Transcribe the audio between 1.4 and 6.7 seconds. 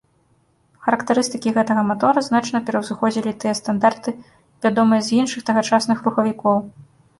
гэтага матора значна пераўзыходзілі тыя стандарты, вядомыя з іншых тагачасных рухавікоў.